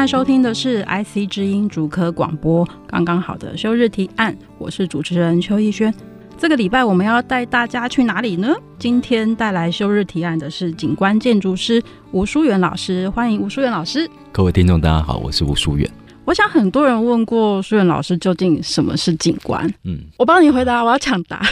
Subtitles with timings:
[0.00, 5.94] 在收听的是 IC 之音主科广播，刚刚好的休日提案，我是主持人邱逸轩。
[6.38, 8.56] 这个礼拜我们要带大家去哪里呢？
[8.78, 11.82] 今天带来休日提案的是景观建筑师
[12.12, 14.08] 吴书远老师，欢迎吴书远老师。
[14.32, 15.86] 各位听众，大家好，我是吴书远。
[16.30, 19.66] 我想很多人问过舒远老师，究竟什么是景观？
[19.82, 21.42] 嗯，我帮你回答，我要抢答，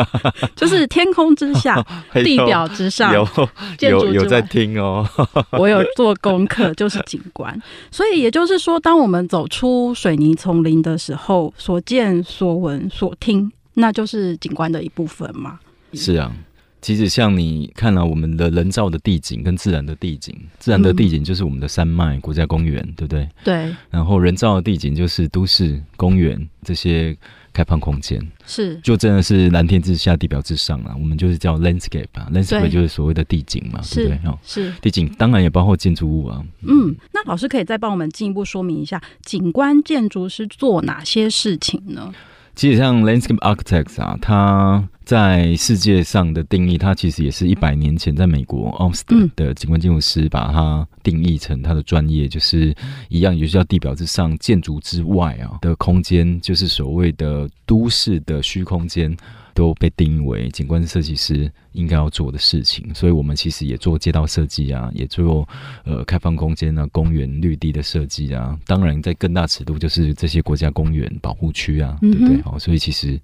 [0.56, 1.84] 就是天空之下、
[2.24, 3.28] 地表之上、有
[3.76, 5.06] 建筑有在听哦，
[5.52, 7.54] 我有做功课，就是景观。
[7.90, 15.58] 所以也就是说，当我们走出水泥丛林的时候，所见、所闻、所听，那就是景观的一部分嘛。
[15.92, 16.32] 是啊。
[16.82, 23.28] 其实像你看了、啊、我们的人造的地景跟自然的地景，自然的地景就是我们的山脉、国家公园，对不对？
[23.44, 23.74] 对。
[23.88, 27.16] 然后人造的地景就是都市公园这些
[27.52, 30.92] 开放空间，是就真的是蓝天之下、地表之上啊。
[30.98, 34.20] 我们就是叫 landscape 啊，landscape 就是所谓的地景嘛，对不对？
[34.28, 36.44] 哦，是地景，当然也包括建筑物啊。
[36.62, 42.12] 嗯，那老师可以再帮我们进一步说明一下，景观建筑师做哪些事情呢？
[42.54, 52.74] 其实像 landscape architects 啊，它在世界上的定义，它其实也是一百年前在美国奥斯汀的景观建筑师把它定义成它的专业，就是
[53.08, 59.16] 一样，也就是叫地表之上、建筑之外啊的空间，就是所谓的都市的虚空间。
[59.54, 65.48] 都被定义为景观设计师应该要做的事情，所以我们其实也做街道设计啊，也做
[65.84, 68.58] 呃开放空间啊、公园绿地的设计啊。
[68.66, 72.40] 当然，在更大尺度就是这些国家公园保护区啊，对不对？
[72.42, 73.20] 好，所以其实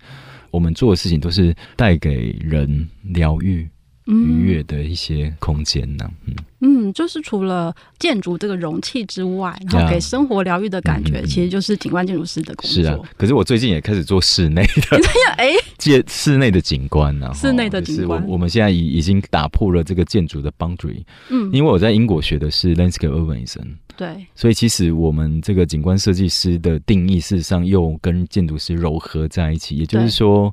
[0.51, 3.69] 我们做的事情都是带给人疗愈。
[4.09, 6.35] 愉悦的一些空间呢，嗯。
[6.61, 12.83] 嗯，就是除了建筑这个容器之外，然后给生活疗愈的感觉，其实就是景观建筑师的工作。
[12.83, 15.01] 是啊，可是我最近也开始做室内的，
[15.39, 18.21] 哎，建室内的景观啊，室内的景观。
[18.27, 30.53] 我我们现在已已经打破了这个建筑的 boundary，嗯，因为我在英国学的是 landscape urbanism，对，所以其实我们这个景观设计师的定义，事实上又跟建筑师糅合在一起，也就是说。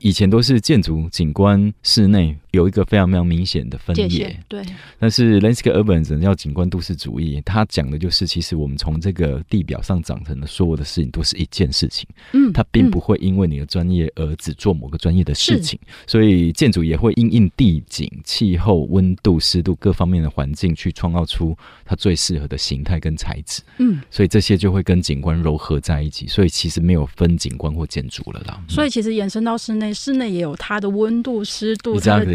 [0.00, 4.62] 以前都是建筑、景观、室内有一个非常非常明显的分野，对。
[4.98, 28.58] 但是 landscape urbanism 叫景观都市主义，他讲的就是其实我们从这个地表上长成的所有的事情都是一件事情，嗯，它并不会因为你的专业而只做某个专业的事情，所以建筑也会因应地景、气候、温度、湿度各方面的环境去创造出它最适合的形态跟材质，嗯，所以这些就会跟景观糅合在一起，所以其实没有分景观或建筑了啦。
[28.68, 29.92] 所以其实延伸到室内。
[29.96, 32.34] 室内也有它的温度、湿度、它的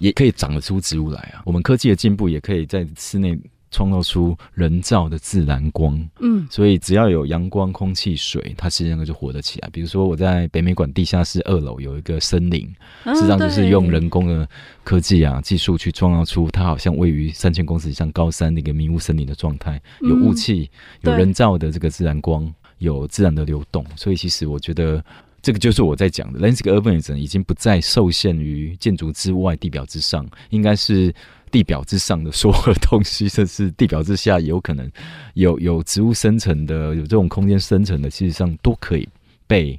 [0.00, 1.42] 也可以长得出植物来啊。
[1.44, 3.38] 我们科技的进步，也可以在室内
[3.70, 5.98] 创造出人造的自然光。
[6.20, 9.68] 嗯，所以只要有阳光、空气、水，它实际上就活得起来。
[9.72, 12.70] 比如说，我在北美馆地下室二楼有一个森林，
[13.04, 14.46] 实际上就是用人工的
[14.84, 20.70] 科技啊技术去创造出它好像位于三千公尺以上高山那个迷雾森林的状态，有雾气，
[21.00, 23.86] 有人造的这个自然光，有自然的流动。
[23.96, 25.02] 所以，其实我觉得。
[25.42, 31.12] 这个就是我在讲的，landscape urbanism 已经不再受限于建筑之外、地表之上，应该是
[31.50, 34.88] 地表之上的所有东西，甚至地表之下有可能
[35.34, 39.08] 有有植物生成的、有这种空间生成的，其实上都可以
[39.48, 39.78] 被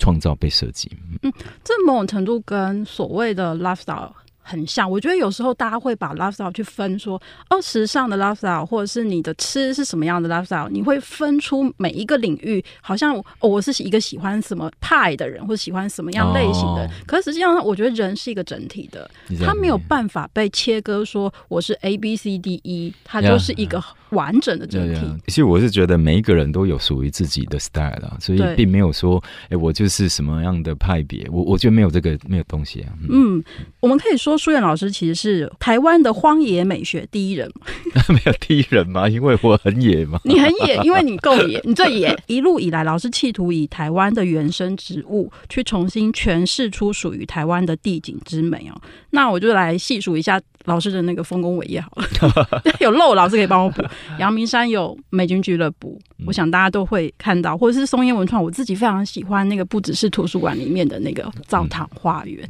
[0.00, 0.90] 创造、被设计。
[1.22, 4.12] 嗯，这某种程度跟所谓的 lifestyle。
[4.48, 7.20] 很像，我觉得有时候大家会把 lifestyle 去分说，
[7.50, 16.84] 哦，时尚的 lifestyle，或者是你的吃是什么样的 lifestyle，你会分出每一个领域，好像、哦、我是一个喜欢什么派的人，或者喜欢什么样类型的。
[16.84, 19.10] 哦、可是实际上，我觉得人是一个整体的，
[19.44, 25.00] 他没有办法被切割说我是 A B C D E，他就是一个完整的整体。
[25.26, 32.92] 其实我是觉得每一个人都有属于自己的 style 啊，所以并没有说，哎，我就是什么样的派别，我我觉得没有这个没有东西啊。
[33.02, 33.44] 嗯，嗯
[33.80, 34.36] 我们可以说。
[34.36, 37.50] 书远老师其实是台湾的荒野美学第一人，
[38.08, 39.08] 没有第一人吗？
[39.08, 40.20] 因为我很野吗？
[40.24, 42.16] 你很野，因为你够野，你最野。
[42.28, 48.80] 一路以来，老师企图以台湾的原生植物去重新诠释出属于台湾的地景之美哦。
[49.10, 52.62] 那我就来细数一下老师的那个丰功伟业好了。
[52.78, 53.82] 有漏，老师可以帮我补。
[54.18, 62.48] 阳明山有美军俱乐部，我想大家都会看到，或者是松烟文创，我自己非常喜欢那个，不只是图书馆里面的那个澡堂花园。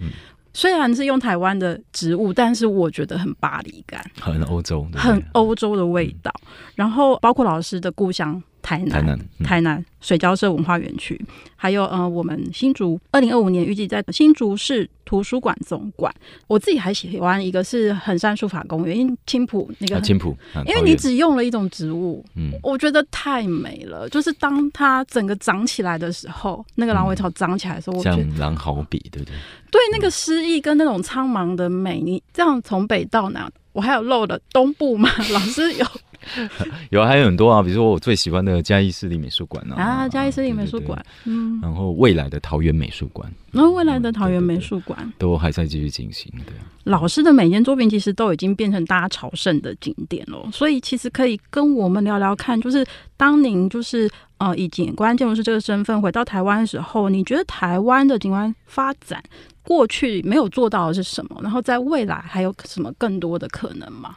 [0.53, 6.33] 虽然是用台湾的植物，但是我觉得很巴黎感，很欧洲，很欧洲的味道。
[6.47, 8.43] 嗯、然后包括老师的故乡。
[8.67, 11.19] 台南，台南，嗯、台南水交社文化园区，
[11.55, 16.13] 还有呃，我们新竹二零二五年预计在新竹市图书馆总馆。
[16.49, 20.37] 我自己还喜欢一个是横山书法公园，因为青浦那个青浦，
[20.67, 24.09] 因为你只用了一种植物，嗯，我觉得太美了。
[24.09, 29.35] 就是当它整个长起来的时候，那个狼尾草长起来的时候，像狼毫笔，对不对？
[29.71, 35.09] 对，那个诗意跟那种苍茫的美，你这样从北到南，我还有漏了东部吗？
[35.33, 35.87] 老师有。
[36.91, 46.31] 有还有很多啊，比如说我最喜欢的嘉义市立美术馆啊，啊，嘉义市立美术馆，嗯，然后未来的桃园美术馆，然后未来的桃园美术馆都还在继续进行。
[46.45, 52.87] 对，老师的每件作品其实都已经变成大家朝圣的景点了，所以其实可以跟我们聊聊看，就是
[53.17, 59.23] 当您就是呃以景观建筑师这个身份回到台湾的时候，你觉得台湾的景观发展
[59.63, 61.41] 过去没有做到的是什么？
[61.43, 64.15] 然后在未来还有什么更多的可能吗？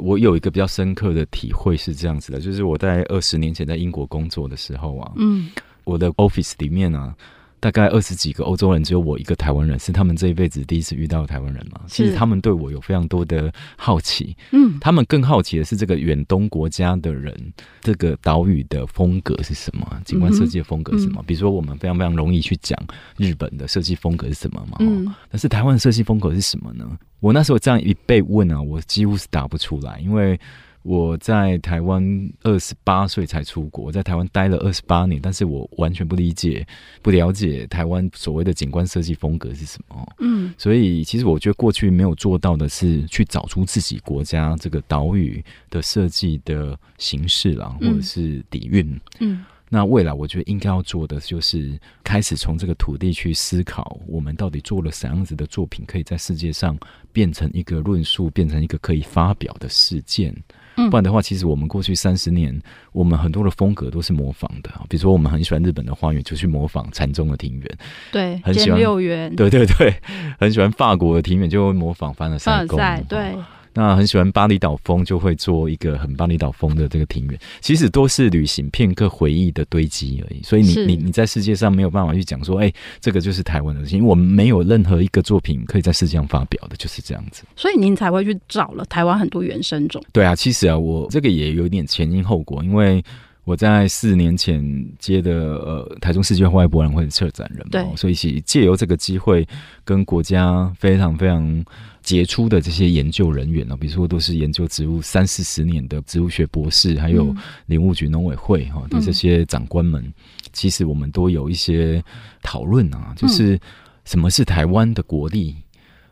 [0.00, 5.50] 我有一个比较深刻的体会是这样子的，就是我在二十年前在英国工作的时候啊，嗯，
[5.84, 7.14] 我的 office 里面啊。
[7.60, 11.82] 大概二十几个欧洲人，只有我一个台湾人，是他们这一辈子第一次遇到台湾人嘛？
[11.86, 17.34] 其实他们对我有非常多的好奇，嗯，他们更好奇的是这个远东国家的人，
[17.82, 19.86] 这个岛屿的风格是什么？
[20.04, 21.20] 景观设计的风格是什么？
[21.20, 22.78] 嗯、比如说，我们非常非常容易去讲
[23.18, 24.78] 日本的设计风格是什么嘛？
[24.80, 26.88] 嗯，但是台湾的设计风格是什么呢？
[27.20, 30.40] 我那时候这样一被问啊，我几乎是答不出来，因为。
[30.82, 32.02] 我在台湾
[32.42, 36.66] 二十八岁才出国，我在台湾待了二十八年，但是我完全不理解、
[37.02, 40.12] 不了解台湾所谓的景观设计风格是什么。
[40.20, 48.98] 嗯，所以其实我觉得过去没有做到的是去找出自己国家这个岛屿的设计的形式啦，或者是底蕴。
[49.18, 56.74] 嗯，那未来我觉得应该要做的就是开始从这个土地去思考，我们到底做了什么样子的作品，可以在世界上
[57.12, 60.34] 变成一个论述，变成一个可以发表的事件。
[60.76, 62.58] 不然的话，其实我们过去三十年，
[62.92, 64.70] 我们很多的风格都是模仿的。
[64.88, 67.78] 比如说，我们很喜欢日本的花园，就去模仿禅宗的庭园。
[68.10, 69.34] 对，很喜欢六园。
[69.36, 69.94] 对对对，
[70.38, 72.78] 很喜欢法国的庭园，就会模仿凡尔赛宫。
[73.08, 73.34] 对。
[73.72, 80.42] 那很喜欢巴厘岛风，就会做一个很巴厘岛风的这个庭园，其实都是旅行片刻回忆的堆积而已。
[80.42, 87.44] 所以你你你在世界上没有办法去讲说，哎、欸，这个就是台湾的事情，因为我们没有任何一个作品可以在世界上发表的，就是这样子。
[87.54, 90.02] 所以您才会去找了台湾很多原生种。
[90.12, 93.00] 对啊，其实啊，我这个也有点前因后果，因为
[93.44, 94.60] 我在四年前
[94.98, 99.46] 接的呃台中世界户外博览会的策展人嘛，对，所以借由这个机会
[99.84, 101.64] 跟国家非常非常。
[102.10, 107.32] 杰出的这些研究人员呢，比如说都是研究植物三四十年的植物学博士，还有
[107.66, 110.12] 林务局农委会哈的这些长官们，
[110.52, 112.02] 其实我们都有一些
[112.42, 113.56] 讨论啊，就是
[114.04, 115.54] 什么是台湾的国力？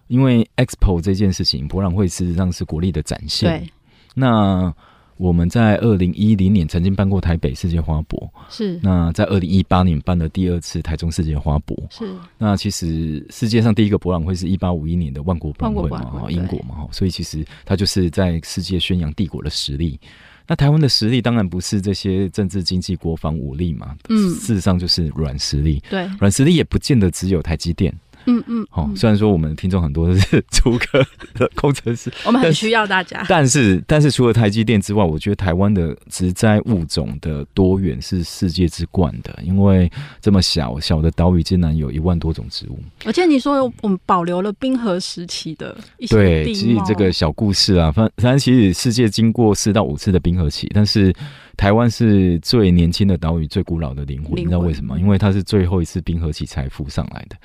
[0.07, 3.69] 因为 Expo 这件事情，博览会事实上是国力的展现。
[4.15, 4.73] 那。
[5.19, 8.79] 我们在二零一零年曾经办过台北世界花博，是。
[8.83, 12.09] 那在二零一八年办了第二次台中世界花博，是。
[12.39, 19.99] 那其实世界上第一个博览会是一八五一年的万国博览会嘛，哈，英国嘛，哈，所以其实它就是在世界宣扬帝国的实力。
[20.47, 25.83] 那台湾的实力当然不是这些政治、经济、国防、武力嘛，嗯，事实上就是软实力。
[25.91, 27.93] 对，软实力也不见得只有台积电。
[28.29, 28.97] 嗯嗯，好、嗯。
[28.97, 31.05] 虽然说我们的听众很多都是竹科
[31.35, 33.25] 的工程师， 我们很需要大家。
[33.29, 39.39] 但是，但是除了台积电之外，我觉得台湾的植栽物种的多元是世界之冠的。
[39.43, 39.89] 因为
[40.21, 42.79] 这么小小的岛屿，竟然有一万多种植物。
[43.05, 51.15] 而且你说我们保留了冰河时期的一些对，其实这个小故事啊，反反正其实世界经过四到五次的冰河期，但是
[51.57, 54.09] 台湾是最年轻的岛屿，最古老的。
[54.09, 54.41] 灵魂。
[54.41, 54.99] 你知道为什么？
[54.99, 57.37] 因为它是最后一次冰河期才浮上来的。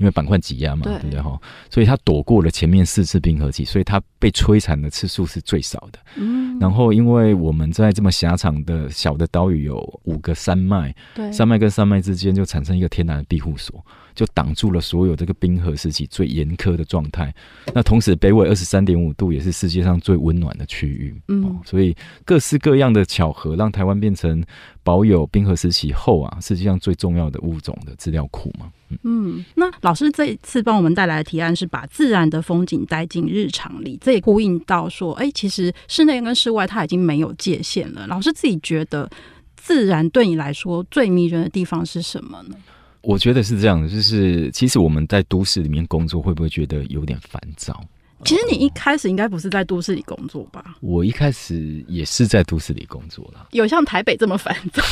[0.00, 1.38] 因为板块挤压嘛，对不对哈？
[1.70, 5.98] 所以它躲过了前面四次冰河期，所以它被摧残的次数是最少的。
[6.16, 13.84] 嗯，然后因为我们在这么狭长的小的岛屿有五个山脉，对，山脉跟山脉之间就产生一个天然的庇护所。
[14.14, 17.34] 就挡住了所有这个冰河时期最严苛的状态。
[17.74, 21.14] 那同时，北纬二十三点五度也是世界上最温暖的区域。
[21.28, 24.42] 嗯、哦，所以各式各样的巧合，让台湾变成
[24.82, 28.70] 保有冰河时期后啊，世界上最重要的物种的资料库嘛。
[28.88, 38.06] 嗯，嗯，那老师这一次帮我们带来的提案是把自然的风景带进日常里，这也呼应到说，哎、欸，其实室内跟室外它已经没有界限了。
[38.08, 39.08] 老师自己觉得，
[39.56, 42.56] 自然对你来说最迷人的地方是什么呢？
[43.02, 47.82] 我觉得是这样的，就是其实我们在都市里面工作，会不会觉得有点烦躁？
[48.22, 50.76] 其实你一开始应该不是在都市里工作吧？
[50.80, 53.46] 我一开始也是在都市里工作啦。
[53.52, 54.82] 有像台北这么烦躁？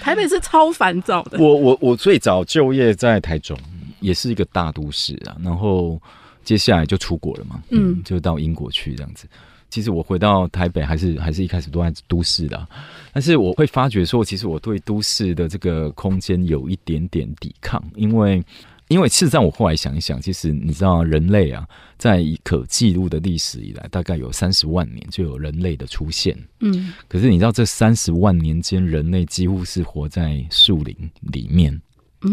[0.00, 1.38] 台北是超烦躁的。
[1.38, 3.56] 我我我最早就业在台中，
[4.00, 5.36] 也是一个大都市啊。
[5.44, 6.02] 然后
[6.42, 9.28] 接下来就出国了嘛，嗯，就到英国去这样子。
[9.68, 12.66] 其实我回到台北，还是还是一开始都在都市的，
[13.12, 18.42] 但是我会发觉说，其实我对都市的这个空间有一点点抵抗，因为
[18.88, 21.68] 因为事实上我后来想一想，其实你知道，人类啊，
[21.98, 30.96] 在可记录的历史以来，大概有三十万年就有人类的出现，嗯，可是你知道，这三十万年间，人类几乎是活在树林
[31.32, 31.82] 里面，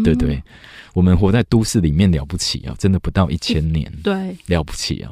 [0.04, 0.40] 对不对？
[0.94, 5.10] 我们活在都市里面了不起啊，真的不到一千年，对，了不起啊。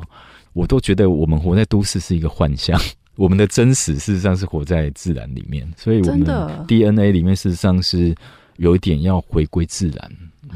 [0.52, 2.78] 我都觉得我们活在都市是一个幻象，
[3.16, 8.14] 我们的真实事实上是活在自然里面，所以我们的 DNA 里面事实上是
[8.56, 10.12] 有一点要回归自然。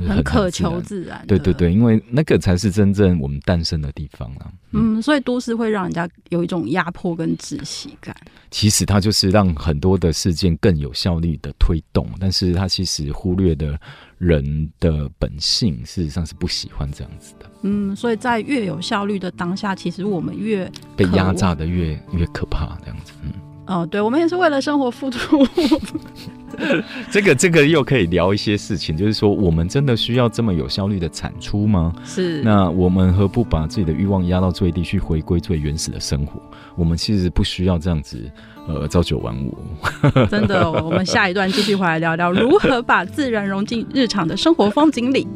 [0.07, 4.53] 很渴求自然，对对对，因为那个才是真正我们诞生的地方啊。
[4.73, 8.15] 嗯，所以都市会让人家有一种压迫跟窒息感。
[8.51, 13.79] 其实它就是让很多的事件更有效率的推动，但是它其实忽略的
[14.19, 17.51] 人的本性，事实上是不喜欢这样子的。
[17.63, 23.13] 嗯，所以在越有效率的当下，其实我们越被压榨的越越可怕，这样子。
[23.23, 23.33] 嗯。
[23.67, 25.47] 哦，对，我们也是为了生活付出。
[27.11, 31.93] 这个这个又可以聊一些事情，就是说，我们真的需要这么有效率的产出吗？
[32.07, 32.41] 是。
[32.43, 36.41] 那我们何不把自己的欲望压到最低，去回归最原始的生活？
[36.77, 38.31] 我们其实不需要这样子，
[38.69, 39.59] 呃，朝九晚五。
[40.31, 45.27] 真的，我们下一段继续回来聊聊如何把自然融进日常的生活风景里。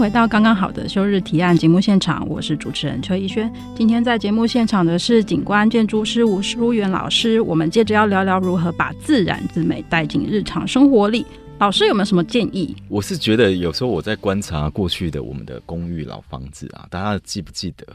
[0.00, 3.52] 回到刚刚好的休日提案节目现场，我是主持人邱逸轩。
[3.76, 7.38] 今天在节目现场的是景观建筑师吴淑媛老师。
[7.42, 11.26] 我们接着要聊聊如何把自然之美带进日常生活里。
[11.58, 12.74] 老师有没有什么建议？
[12.88, 17.86] 我是觉得有时候我在观察过去的我们的公寓老房子啊，大家记不记得？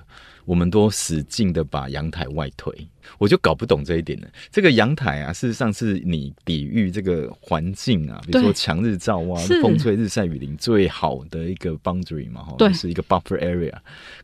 [0.46, 2.72] 我们都使劲的把阳台外推，
[3.18, 4.28] 我就搞不懂这一点了。
[4.52, 13.74] 这个阳台啊，事实上是你抵御这个环境啊，比如说强日照啊、风吹日晒雨淋最好的一个 boundary 嘛，哈，就是一个 buffer area。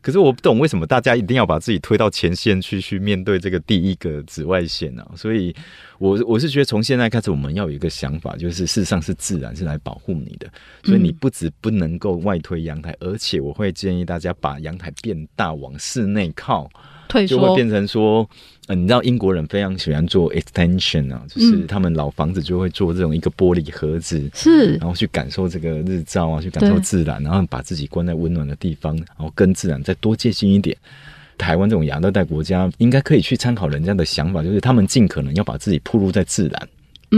[0.00, 5.06] 可是我不懂为什么大家一定要把自己推到前线去，去面对这个第一个紫外线啊。
[5.16, 5.54] 所以
[5.98, 10.48] 我我是觉得从现在开始，我们要有一个想法，就是事实上是自然是来保护你的，
[10.84, 16.70] 所以你不止不能够外推阳台，而且我会建议大家把阳台变大，往室内靠，
[17.26, 18.28] 就会变成说，
[18.68, 30.76] 呃，你知道英国人非常喜欢做 extension 啊，就是他们老房子就会做这种一个玻璃盒子，是，然后去感受这个日照啊，去感受自然，然后把自己关在温暖的地方，然后跟自然再多接近一点。
[31.38, 36.68] 台湾这种亚热带国家应该可以去参考人家的想法，就是他们尽可能要把自己暴露在自然，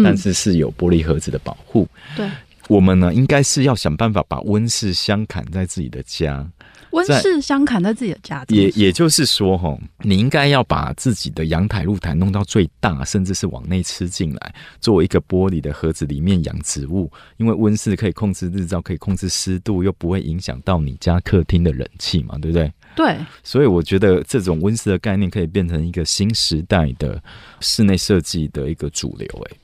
[0.02, 1.86] 但是是有玻璃盒子的保护。
[2.16, 2.26] 对，
[2.68, 6.46] 我们呢，应该是要想办法把温室相砍在自己的家。
[6.94, 17.10] 温室相砍在自己的家，也也就是说，哈，你应该要把自己的阳台、露台弄到最大，甚至是往内吃进来，作为一个玻璃的盒子里面养植物。
[17.36, 22.72] 因为温室可以控制日照，可以控制湿度，又不会影响到你家客厅的冷气嘛，对不对？
[22.94, 23.16] 对。
[23.42, 27.20] 所以我觉得这种温室的概念可以变成一个新时代的
[27.60, 29.26] 室内设计的一个主流。
[29.50, 29.56] 哎，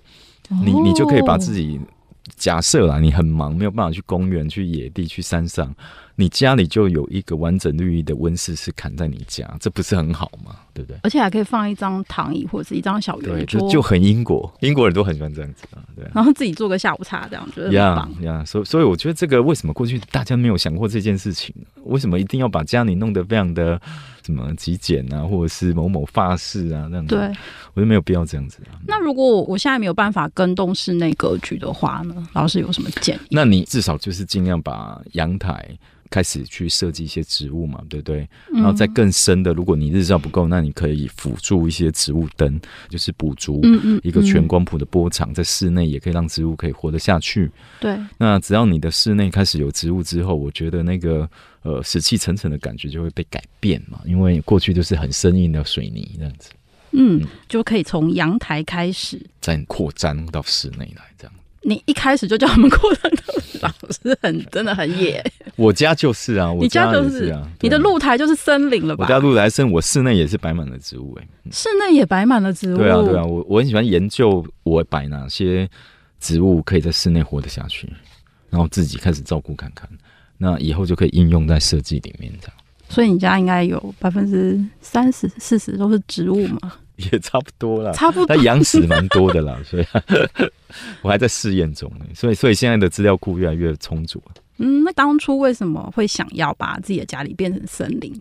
[0.64, 1.80] 你你就可以把自己
[2.36, 5.72] 假设啦，你很忙，没有办法去公园、去野地、去山上。
[6.20, 10.54] 你家里就有一个完整绿意的温室是砍在你家，这不是很好吗？
[10.74, 10.98] 对不对？
[11.02, 15.82] 而且还可以放一张躺椅或者是一张小圆桌，对，就就很英国，英国人都很喜欢这样子啊。
[15.96, 18.44] 对，然后自己做个下午茶，这样觉得很棒呀。
[18.44, 21.54] 所以，所以我觉得这个为什么过去大家没有想过这件事情？
[21.84, 23.80] 为什么一定要把家里弄得非常的
[24.24, 27.16] 什么极简啊，或者是某某发饰啊那样子？
[27.16, 27.28] 对，
[27.72, 28.76] 我觉得没有必要这样子啊。
[28.86, 32.14] 那如果我现在没有办法跟动室内格局的话呢？
[32.34, 33.20] 老师有什么建议？
[33.30, 35.76] 那你至少就是尽量把阳台。
[36.10, 38.28] 开始去设计一些植物嘛，对不对？
[38.52, 43.62] 然后再更深的，如果你日照不够，那你可以辅助一些植物灯，就是补足
[44.02, 47.50] 一个全光谱的波长，在室内也可以让植物可以活得下去。
[47.78, 51.28] 对，那只要你的室内开始有植物之后，我觉得那个
[51.62, 56.50] 呃死气沉沉的感觉就会被改变嘛，因为过去就是很生硬的水泥这样子。
[56.92, 61.32] 嗯，就可以从阳台开始，再扩张到室内来这样。
[61.62, 63.22] 你一开始就叫他们过来的
[63.60, 65.22] 老师很真的很野。
[65.56, 69.04] 我家就是啊，我家就是啊，你的露台就是森林了吧？
[69.04, 72.78] 我家露台森，我室内也是摆满了植物哎、欸，室内也摆满了植物。
[72.78, 75.68] 对啊，对啊，我我很喜欢研究我摆哪些
[76.18, 77.86] 植物可以在室内活得下去，
[78.48, 79.86] 然后自己开始照顾看看，
[80.38, 82.56] 那以后就可以应用在设计里面这样。
[82.88, 86.72] 所以你家应该有百分之三十、四十都是植物吗？
[87.12, 88.36] 也差不多啦，差不多。
[88.36, 89.84] 它养死蛮多的啦， 所以
[91.02, 92.04] 我还在试验中呢。
[92.14, 94.22] 所以，所以现在的资料库越来越充足。
[94.58, 98.12] 嗯，那当初为什么会想要把自己的家里变成森林？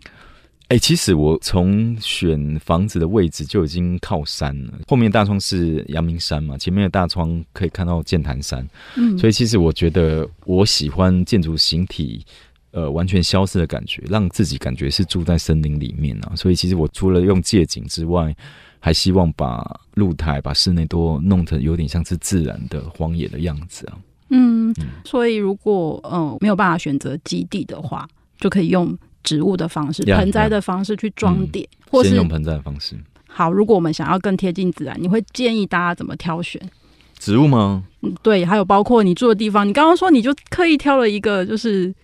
[0.68, 8.64] 哎、欸，其实我从选房子的位置就已经靠山了，后面大窗是阳明山嘛，前面的大窗可以看到剑潭山。
[8.94, 12.24] 嗯，所以其实我觉得我喜欢建筑形体
[12.70, 16.36] 呃完全消失的感觉，让自己感觉是住在森林里面啊。
[16.36, 18.32] 所以其实我除了用借景之外，
[18.80, 23.98] 还希望把露台、把室内都弄成有点像是自然的荒野的样子啊。
[24.30, 28.08] 嗯，嗯，所以如果嗯、呃、没有办法选择基地的话，
[28.38, 32.96] 就可以用植物的方式、盆栽的方式去装点，嗯、或是先用盆栽的方式。
[33.26, 36.60] 好，如果我们想要更贴近自然，你会建议大家怎么挑选
[37.18, 37.84] 植物吗？
[38.02, 39.66] 嗯，对，还有包括你住的地方。
[39.68, 41.94] 你刚刚说你就刻意挑了一个，就是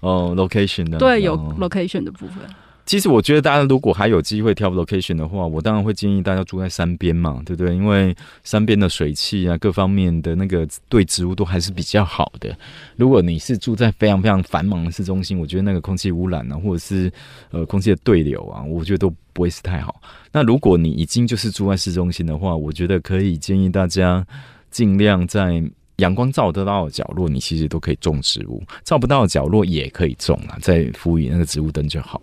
[0.00, 2.36] 哦，location 的，对，有 location 的部分。
[2.84, 7.74] 其实我觉得大家如果还有机会挑 location 的话，我当然会建议大家住在山边嘛，对不对？
[7.74, 12.54] 因为山边的水汽啊，各方面的那个对植物都还是比较好的。
[12.96, 17.10] 如果你是住在非常非常繁忙的市中心，我觉得那个空气污染啊，或者是
[17.50, 20.02] 呃空气的对流啊，我觉得都不会是太好。
[20.32, 24.26] 那如果你已经就是住在市中心的话，我觉得可以建议大家
[24.70, 25.62] 尽量在
[25.96, 32.20] 阳光照得到的角落，你其实都可以种植物；照不到的角落也可以种啊，再辅以那个植物灯就好。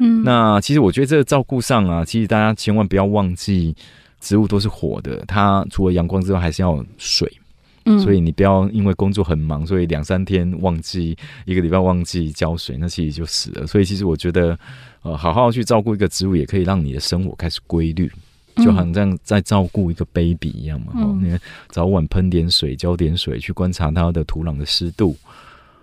[0.00, 3.76] 嗯，那其实我觉得这个照顾上啊，其实大家千万不要忘记，
[4.18, 7.30] 植物都是活的，它除了阳光之外，还是要水。
[7.84, 13.66] 嗯，所以你不要因为工作很忙，所以两三天忘记，一个礼拜忘记浇水，那其实就死了。
[13.66, 14.58] 所以其实我觉得，
[15.02, 18.10] 呃，好好去照顾一个植物，也可以让你的生活开始规律，
[18.56, 20.92] 就好像在照顾一个 baby 一样嘛。
[20.96, 21.38] 嗯，你
[21.68, 25.16] 早晚喷点水，浇点水，去观察它的土壤的湿度，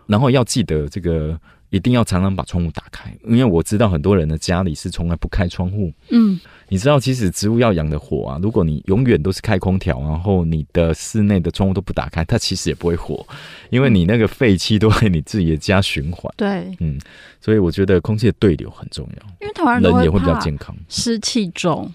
[0.06, 1.40] 然后要记得这个。
[1.70, 5.92] 一定要常常把窗户打开，因为我知道很多人的家里是从来不开窗户。
[6.10, 13.28] 嗯，你知道，其实植物要养的活啊，如果你永远都是开空调，然后你的室内的窗户都不打开，它其实也不会活，
[13.70, 16.34] 因为你那个废气都会你自己的家循环。
[16.38, 16.98] 对，嗯，
[17.42, 21.92] 所以我觉得空气的对流很重要，因为台湾人，人也会比较健康，湿气重。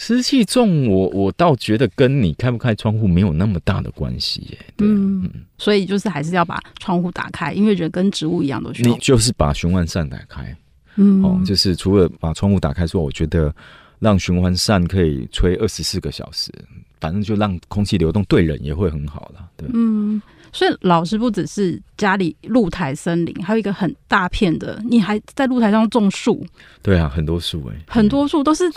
[0.00, 4.58] 湿气重，我我倒觉得跟你开不开窗户没有那么大的关系耶。
[4.76, 8.90] 对，嗯，嗯，所以就是还是要把窗户打开，因为人跟植物一样都需要。
[8.90, 10.56] 你就是把循环扇打开，
[10.94, 13.52] 嗯，哦，就是除了把窗户打开之外，我觉得
[13.98, 16.52] 让循环扇可以吹二十四个小时，
[17.00, 19.50] 反正就让空气流动，对人也会很好了。
[19.56, 26.46] 对，嗯，所以老师不只是家里露台森林，还有一个很大片的，你还在露台上种树。
[26.84, 28.62] 对啊，很多树哎，很多树都是。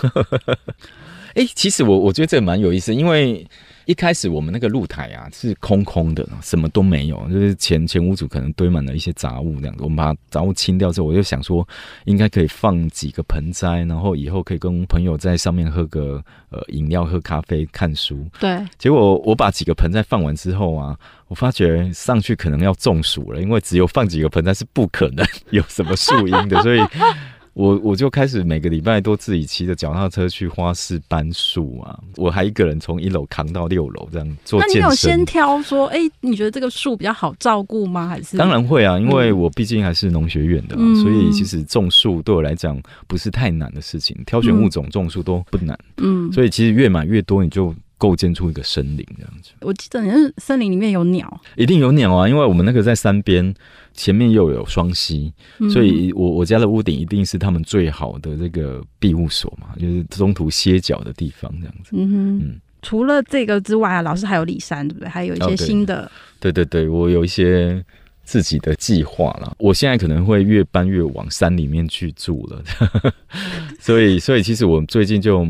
[1.36, 3.46] 哎、欸，其实我我觉得这个蛮有意思，因为
[3.86, 9.84] 一开始我们那个露台啊是空空的，什么都没有，就是前前屋主可能堆满了一些杂物这样子。
[9.84, 11.68] 我们把杂物清掉之后，我就想说
[12.06, 18.26] 应该可以放几个盆栽，然后以后可以跟朋友在上面喝个呃饮料、喝咖啡、看书。
[18.40, 18.64] 对。
[18.78, 20.96] 结果我把几个盆栽放完之后啊，
[21.28, 26.80] 我发觉上去可能要中暑了，因为只有放几个盆栽是不可能 有什么树荫的，所以。
[27.54, 34.60] 我我就开始每个礼拜都自己骑着脚踏车去花市搬树啊，我还一个人从一楼扛到六楼这样做。
[34.60, 38.08] 那你有先挑说，哎、欸，你觉得这个树比较好照顾吗？
[38.08, 38.38] 还是？
[38.38, 45.78] 当然会啊，因为我毕竟还是农学院的，嗯、所以其实种树对我来讲不是太难的事情，挑选物种种树都不难。
[45.98, 47.76] 嗯，所以其实越买越多，你就。
[48.02, 52.28] 构建出一个森林这样子，我记得你是森林里面有鸟，一定有鸟啊！
[52.28, 53.54] 因为我们那个在山边，
[54.02, 61.92] 前面又有双溪，嗯、所以我我家的屋顶一定是他们最好的这个庇护所嘛，就是中途歇脚的地方这样子。
[61.94, 65.08] 嗯哼，嗯，除了这个之外啊，老师还有里山，对不对？
[65.08, 66.06] 还有一些新的。
[66.06, 67.84] 哦、对，对对对，我有一些
[68.24, 69.56] 自己的计划了。
[69.60, 72.64] 我现在可能会越搬越往山里面去住了，
[73.80, 75.48] 所以所以其实我最近就。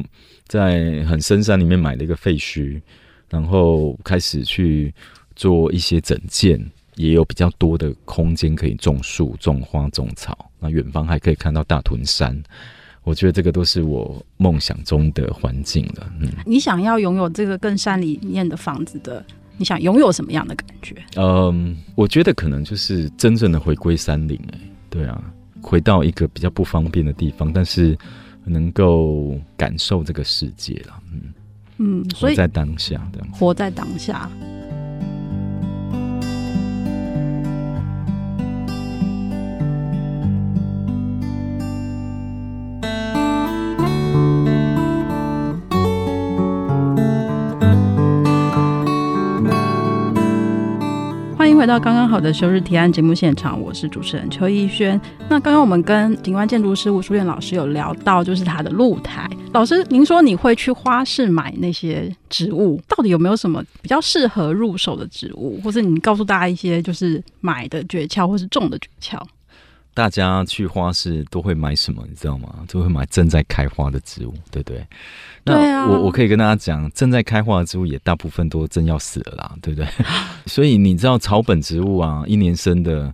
[0.48, 2.82] 在很深山里面买了一个废墟，
[3.30, 4.94] 然后开始去
[5.34, 6.60] 做一些整建，
[7.02, 10.50] 也有比较多的空间可以种树、种花、种草。
[10.60, 12.42] 那远方还可以看到大屯山，
[13.04, 16.14] 我觉得这个都是我梦想中的环境了。
[16.20, 19.26] 嗯，你想要拥有这个更山里面的房子的，
[19.58, 20.96] 你想拥有什么样的感觉？
[21.16, 24.40] 嗯，我觉得可能就是真正的回归山林。
[24.54, 24.60] 哎，
[24.90, 25.22] 对啊，
[25.62, 27.98] 回到一个比较不方便的地方，但是。
[28.44, 31.22] 能够感受这个世界了，嗯
[31.78, 34.28] 嗯，所以在当下，这样活在当下。
[51.62, 55.00] 回到刚刚好的休日提案节目现场，我是主持人邱逸轩。
[55.30, 59.30] 那刚刚我们跟景观建筑师吴淑燕老师有聊到，就是他的露台。
[59.54, 69.22] 老师，您说你会去花市买那些植物，到底有没有什么比较适合入手的植物，或是你告诉大家一些就是买的诀窍，或是种的诀窍？
[69.94, 72.04] 大家去花市都会买什么？
[72.08, 72.66] 你知道吗？
[72.68, 74.88] 都会买正在开花的植物，对不对？
[75.44, 79.88] 那我我可以跟大家讲，正在开花的植物也大部分都真要死了啦，对不对？
[80.46, 83.14] 所以你知道草本植物啊，一年生的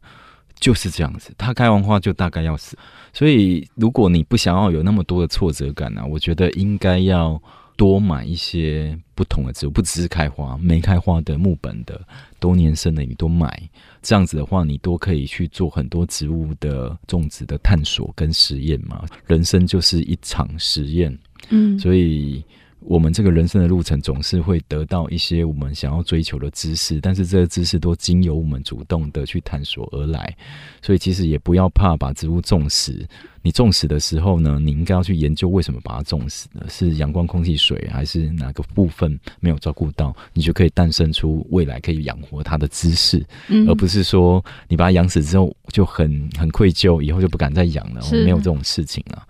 [0.59, 2.77] 就是这样子，它开完花就大概要死。
[3.13, 7.41] 所以如果你不想要有那么多的挫折感呢、啊，我觉得应该要
[7.77, 12.01] 多买一些不同的植物，不只是开花，没开花的木本的
[12.39, 13.69] 多年生的你都买。
[14.01, 19.05] 这样子的话，你都可以去做很多植物的种植的探索跟实验嘛。
[19.27, 21.17] 人生就是一场实验，
[21.49, 22.43] 嗯，所以
[22.87, 30.33] 我们这个人生的路程总是会得到一些我们想要追求的知识，但是这个知识都经由我们主动的去探索而来。
[30.81, 33.05] 所以其实也不要怕把植物种死。
[33.41, 36.65] 你种死的时候呢，你应该要去研究为什么把它种死呢？
[36.69, 40.15] 是阳光、空气、水，还是哪个部分没有照顾到？
[40.33, 48.01] 你就可以诞生出未来可以养活它的知识，嗯，而不是说你把它养死之后就很很愧疚，以后就不敢再养了。
[48.11, 49.27] 我没有这种事情啊。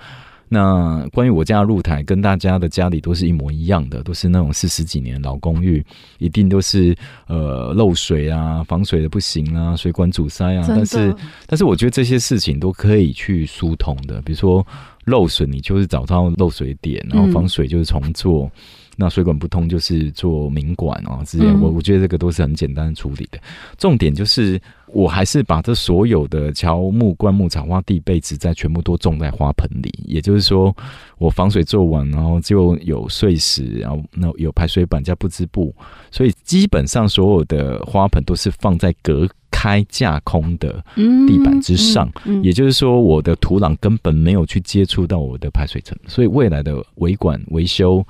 [0.50, 5.86] 那关于我家的露台，跟大家的家里都是一模一样的，都是那种四十几年老公寓，
[6.20, 6.96] 一定都是
[7.28, 10.66] 呃漏水啊、防水的不行啊、水管阻塞啊。
[10.68, 11.14] 但是，
[11.46, 14.22] 但是我觉得这些事情都可以去疏通的。
[14.22, 14.66] 比如说
[15.08, 18.46] 漏水，你就是找到漏水点，然后防水就是重做。
[18.46, 18.52] 嗯
[19.00, 23.38] 那水管不通就是做明管啊，之类，我我觉得这个都是很简单处理的。
[23.78, 29.94] 重点就是，我还是把这所有的乔木、灌木、草花、地被植栽全部都种在花盆里。
[30.06, 30.76] 也就是说，
[31.20, 35.72] 我防水做完，然后就有碎石，然后那有排水板加不织布，
[36.10, 42.08] 所以基本上所有的花盆都是放在隔开架空的地板之上。
[42.44, 48.06] 也就是说，我的土壤根本没有去接触到我的排水层，所以未来的维管维修。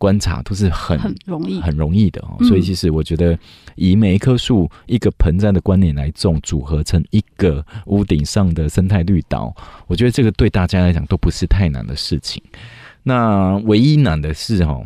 [0.00, 3.36] 观察都是很很容易很容易的哦，所以其实我觉得
[3.74, 9.52] 以每一棵树一个盆栽的观念来种，组合成一个屋顶上的生态绿岛，
[9.88, 12.40] 我觉得这个对大家来讲都不是太难的事情。
[13.02, 14.80] 那唯一难的是哈。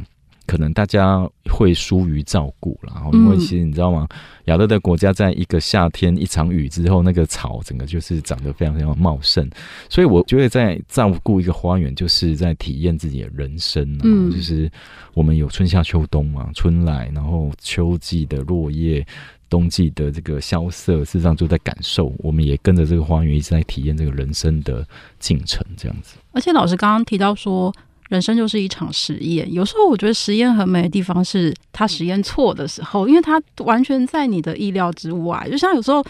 [0.46, 4.08] 可能大家会疏于照顾，然后因为其实你知道吗？
[4.46, 9.48] 亚热带国家在一个夏天一场雨之后，那个草整个就是长得非常非常茂盛。
[9.88, 14.00] 所以我觉得在照顾一个花园，就是在体验自己的人生啊。
[14.02, 14.70] 嗯，就是
[15.14, 19.06] 我们有春夏秋冬嘛，春来，然后秋季的落叶，
[19.48, 22.12] 冬季的这个萧瑟，事实上就在感受。
[22.18, 24.84] 我们也跟着这个花园一直在体验这个人生的
[25.20, 26.16] 进程，这样子。
[26.32, 27.72] 而且老师刚刚提到说。
[28.12, 35.48] 人生就是一场实验，有时候我觉得实验很美的地方是他实验错的时候，因为他完全在你的意料之外。
[35.50, 36.04] 就像有时候，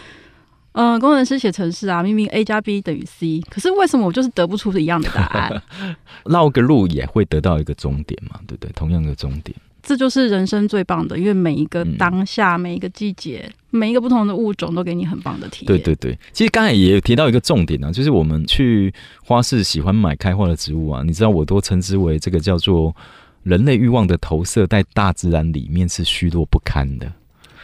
[0.73, 5.63] 嗯、工程师写程式啊，明明 A 加 B 等于 C，可是为什么我就是得不出一样的答案？
[6.27, 8.71] 绕个路也会得到一个终点嘛，对不对？
[8.73, 9.55] 同样的终点。
[9.83, 15.67] 这就是人生最棒的，因为每一个当下、嗯、每一个季节、每一个不同的物种，都给你很棒的体验。
[15.67, 18.93] 对对对，其实刚才也有提到一个重点啊，就是我们去
[19.25, 22.95] 花市喜欢买开花的植物啊，你知道我都称之为这个叫做
[23.43, 27.11] 人类欲望的投射，在大自然里面是虚弱不堪的。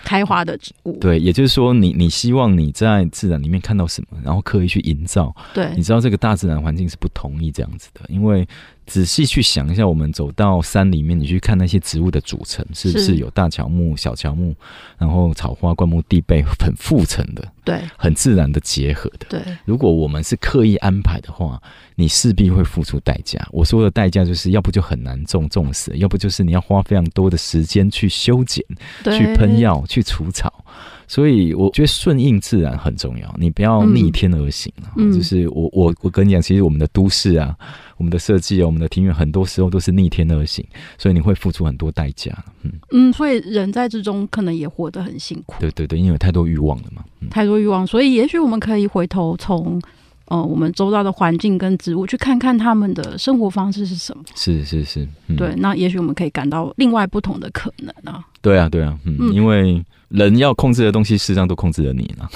[0.04, 5.34] 开花的植物，对，也就是说你，你你希望你在自然里面看到什么，然后刻意去营造。
[5.54, 8.46] 对，你知道这个大自然环境是不同意这样子的，因为。
[8.90, 14.56] 仔细去想一下，我们走到山里面，你去看那些植物的组成，是不是有大乔木、小乔木，
[14.98, 19.28] 然后草花、灌木、地被，很复层的，对，很自然的结合的。
[19.30, 21.62] 对，如果我们是刻意安排的话，
[21.96, 23.48] 你势必会付出代价。
[23.52, 28.66] 我说的代价就是要不就很难种种死，要不就是你要花非常多的时间去修剪、
[29.04, 30.52] 去喷药、去除草。
[31.08, 34.72] 所以我觉得顺应自然很重要，你不要逆天而行。
[34.96, 37.58] 嗯，就是我我我跟你讲，其实我们的都市啊，
[38.00, 40.66] 我们的设计啊，我们的庭院，很多时候都是逆天而行，
[40.98, 42.36] 所以你会付出很多代价。
[42.64, 45.58] 嗯嗯，所以人在之中可能也活得很辛苦。
[45.60, 49.80] 对对对，因为有太多欲望了嘛，嗯，太多欲望，所以也许我们可以回头从。
[50.32, 54.24] 呃，我们周遭的环境跟植物，去看看他们的生活方式是什么？
[54.36, 55.56] 是是是，嗯、对。
[55.58, 58.24] 那也许我们可以感到另外不同的可能啊。
[58.40, 62.30] 对啊，对啊，嗯，嗯，因为人要控制的东西，事实上都控制了你了。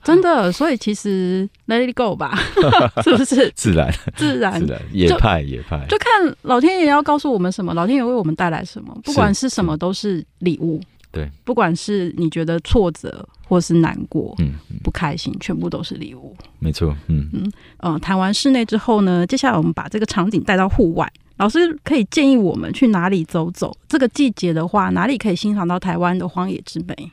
[0.04, 2.38] 真的，所以其实 Let it go 吧，
[3.04, 3.50] 是不是？
[3.56, 10.80] 自然，自然，自然，野派，野派，就看老天爷要告诉我们什么，老天爷为我们带来什么，不管是什么，都是礼物。
[11.12, 16.36] 对，不管是你觉得挫折，或是难过，嗯，不开心，全部都是礼物。
[16.60, 21.12] 没错，嗯嗯呃，谈完室内之后呢，接下来我们把这个场景带到户外。
[21.38, 23.76] 老师可以建议我们去哪里走走？
[23.88, 27.10] 这个季节的话，哪里可以欣赏到台湾的荒野之美？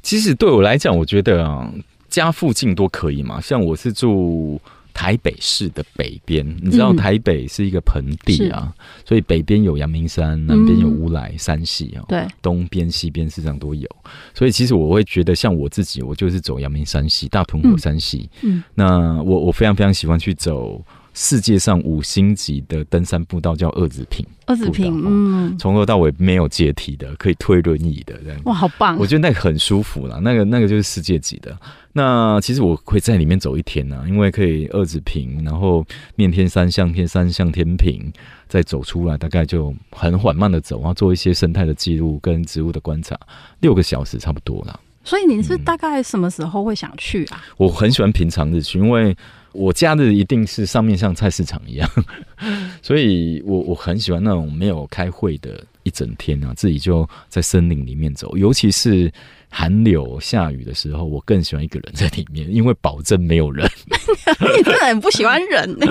[0.00, 1.68] 其实对我来讲，我觉得啊，
[2.14, 3.40] 家附近都可以嘛。
[3.40, 4.60] 像我是住
[4.92, 13.88] 台北市的北边，你知道台北是一个盆地啊，嗯、所以北边有阳明山，南边有乌来山系啊，对、嗯，东边、西边实际上都有。
[14.32, 18.30] 所以其实我会觉得，像我自己，我就是走阳明山系、大屯火山系。
[18.42, 20.80] 嗯，那我我非常非常喜欢去走。
[21.14, 28.98] 世界上五星级的登山步道叫二子坪，二子坪，嗯，从头到尾没有阶梯的，可以推轮椅的，这样哇，好棒！
[28.98, 31.56] 我觉得那个很舒服啦，那个那个就是世界级的。
[31.92, 38.12] 那其实我会在里面走一天呢、啊，因为可以二子坪，然后面天山、向天山、向天平，
[38.48, 43.16] 再走出来，大概就很缓慢的走，然后做一些生态的记录跟植物的观察，
[43.60, 44.78] 六个小时差不多啦。
[45.04, 47.42] 所以你是大概什么时候会想去啊？
[47.46, 49.16] 嗯、我很喜欢平常日去，因为。
[49.56, 51.88] 我假日一定是上面像菜市场一样，
[52.82, 59.08] 所以我我很喜欢那种没有开会的一整天啊，自己就在森林里面走，尤其是
[59.48, 63.64] 寒流下雨的时候，我更喜欢一个人在里面，因为保证没有人。
[64.58, 65.86] 你真的很不喜欢人呢？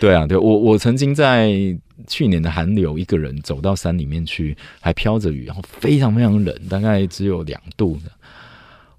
[0.00, 1.50] 对啊，对我我曾经在
[2.06, 8.10] 去年的寒流一个人走到山里面去，还飘着雨，然后非常非常冷，大概只有两度的。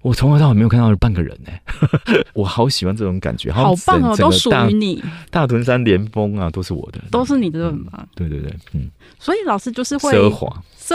[0.02, 5.02] 我从头到尾没有看到半个人呢、欸， 我好喜欢这种感觉，好棒哦，都属于你。
[5.30, 8.06] 大屯山连峰啊，都是我的，都是你的，对吗？
[8.14, 8.88] 对对对，嗯。
[9.18, 10.94] 所以老师就是会奢华，奢，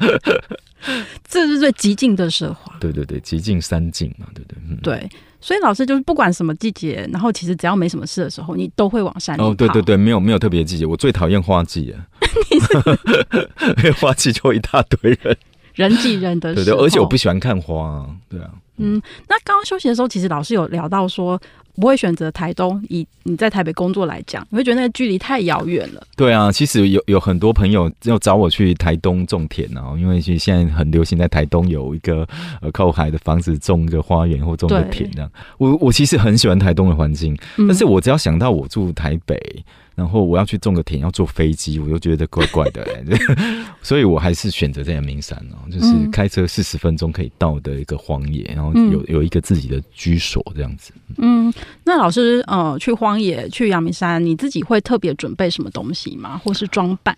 [1.28, 2.76] 这是最极尽的奢华。
[2.80, 5.08] 对对对，极尽三尽嘛，对对、嗯、对。
[5.40, 9.50] 所以老师就是不管什么季节，然后其实只要没什么事的时候，你都会往山里跑。
[9.50, 12.06] 哦，对对对，没有没有特别季节，我最讨厌花季了，
[13.78, 15.36] 因为花季就一大堆人。
[15.74, 18.50] 人挤人的，对对，而且我不喜欢看花啊，对啊。
[18.78, 21.40] 嗯，那刚刚休息的时候，其实老师有聊到说，
[21.76, 26.02] 不会选择台东，以你在台北工作来讲，你会觉得那个距离太遥远了。
[26.16, 32.26] 对啊，其实有有很多朋友要找我去台东种田啊，因为其实现在很流行在台东有一个
[32.60, 35.30] 呃靠海的房子种个花园或种个田这样。
[35.58, 37.36] 我我其实很喜欢台东的环境，
[37.68, 39.64] 但是我只要想到我住台北。
[39.94, 42.86] 然后我要去种个田，要坐飞机，我又觉得怪怪的，
[43.82, 50.92] 所以我还是选择在阳明山哦，就是开车四十分钟可以到的一个荒野，然后有有一个自己的居所这样子。
[51.18, 51.52] 嗯，
[51.84, 56.40] 那老师呃，去荒野去阳明山，你自己会特别准备什么东西吗？
[56.42, 57.16] 或是装扮？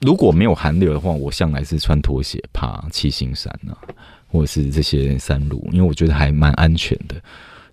[0.00, 3.76] 如果没有寒流的话，我向来是穿拖鞋爬七星山啊，
[4.28, 7.16] 或者是这些山路，因为我觉得还蛮安全的。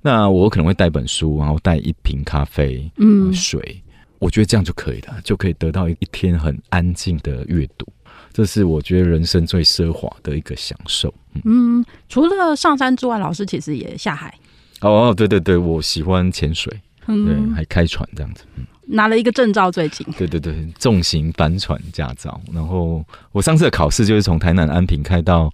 [0.02, 3.82] 那我可能会带本书，然后带一瓶咖啡，嗯，水。
[4.26, 7.86] 我觉得这样就可以了，就可以得到一天很安静的阅读，
[8.34, 11.14] 这是我觉得人生最奢华的一个享受。
[11.44, 14.34] 嗯，除了上山之外，老师其实也下海。
[14.82, 18.44] 哦，对对对，我喜欢潜水，嗯、对，还开船这样子。
[18.56, 20.04] 嗯、拿了一个证照，最近。
[20.18, 22.42] 对对对，重型帆船驾照。
[22.52, 25.54] 然后我上次的考试就是从台南安平开到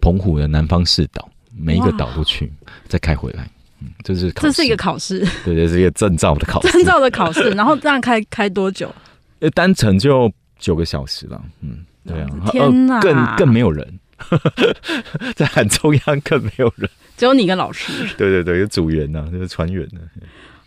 [0.00, 2.52] 澎湖的南方四岛，每一个岛都去，
[2.86, 3.50] 再开回来。
[4.04, 7.50] 这是这是一个考试，对对，是一个证照的考试，证照的考试。
[7.56, 8.92] 然后这样开开多久？
[9.40, 11.42] 呃，单程就九个小时了。
[11.60, 13.86] 嗯，对啊，天哪，更更没有人，
[15.34, 17.92] 在很中央更没有人，只有你跟老师。
[18.16, 20.00] 对对对，有组员呐，就是船员呢。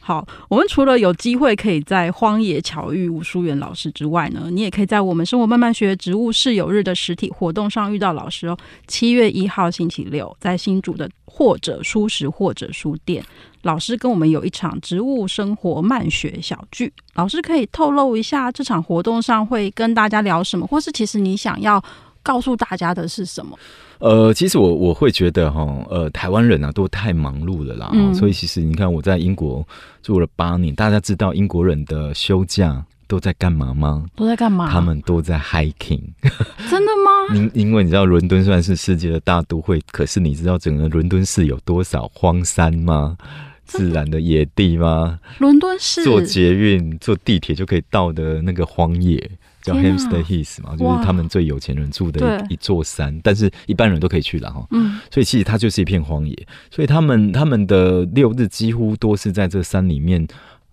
[0.07, 8.55] 好，我们除了有机会可以在荒野巧遇吴淑媛老师之外呢，你也可以在我们生活慢慢学植物室友日的实体活动上遇到老师哦。
[8.85, 13.25] 七月一号星期六，在新竹的或者书食或者书店，
[13.63, 16.93] 老师跟我们有一场植物生活慢学小聚。
[17.15, 21.83] 老师可以透露一下这场活动上会跟大家聊什么，或是其实你想要
[22.21, 23.57] 告诉大家的是什么？
[24.05, 29.67] 呃，其实我我会觉得哈，呃，台湾人啊都太忙碌了啦，嗯、所以其实你看我在英国
[30.03, 34.05] 住了八年，大家知道英国人的休假都在干嘛吗？
[34.15, 34.69] 都在干嘛？
[34.71, 36.01] 他们都在 hiking。
[36.69, 37.11] 真的吗？
[37.33, 43.17] 因因为你知道伦敦虽然是世界的大都会，可是你知道整个伦敦市有多少荒山吗？
[43.65, 45.19] 自然的野地吗？
[45.39, 49.31] 伦敦市坐捷运、坐地铁就可以到的那个荒野。
[49.65, 54.65] 叫 Hampstead Heath 嘛，就是他们最有钱人住的一一座山，但是一般人都可以去了哈。
[54.69, 60.27] 嗯，所以其实它就是一片荒野，所以他们他们的六日几乎都是在这山里面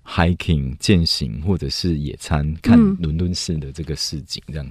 [0.07, 4.66] hiking 践行或者是野餐，看伦敦市的这个市景这样。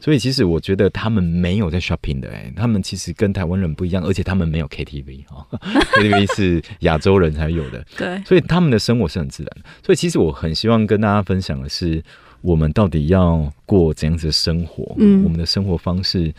[0.00, 5.46] 所以其实我觉得他们没有在 shopping 的哎，他们其实跟台湾人不一样，而且他们没有 KTV 哈，
[5.98, 7.84] KTV 是亚洲人才有的。
[7.98, 9.50] 对，所以他们的生活是很自然。
[9.84, 12.02] 所以其实我很希望跟大家分享的是。
[12.44, 14.94] 我们到底要过怎样子的生活？
[14.98, 16.30] 嗯，我们的生活方式，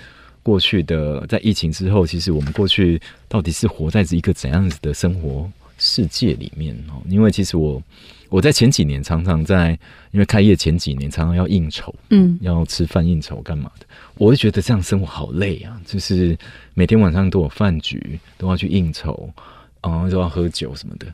[0.44, 7.02] 过去的在疫情之后，其实我们过去到底是活在一个怎样子的生活世界里面哦。
[7.10, 7.82] 因为其实我
[8.30, 9.72] 我在前几年常常在，
[10.12, 13.88] 因为开业前几年常常要应酬，嗯，要吃饭应酬干嘛的，
[14.20, 16.38] 我会觉得这样生活好累啊，就是
[16.76, 19.28] 每天晚上都有饭局，都要去应酬，
[19.82, 21.08] 然后都要喝酒什么的。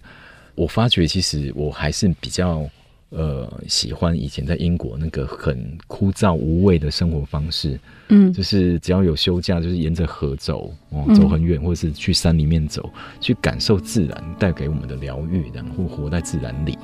[0.54, 2.70] 我发觉其实我还是比较。
[3.12, 16.78] 呃，喜欢以前在英国那个很枯燥无味的生活方式，嗯，就是只要有休假，就是沿着河走，哦，走很远，或者是去山里面走，嗯、去感受自然带给我们的疗愈，然后活在自然里。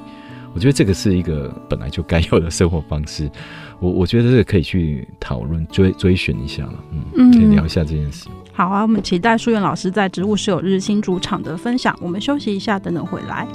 [0.53, 3.29] 我觉得这个是一个本来就该有的生活方式。
[3.79, 6.83] 我我觉得这个可以去讨论追追寻一下了，
[7.15, 8.27] 嗯，可以聊一下这件事。
[8.51, 11.97] 好啊，我们期待书原老师在植物是有日新主场的分享。
[12.01, 13.47] 我们休息一下，等等回来。